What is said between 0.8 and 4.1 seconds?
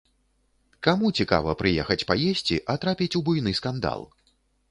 Каму цікава прыехаць паесці, а трапіць у буйны скандал?